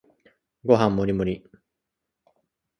[0.65, 1.43] ご飯もりもり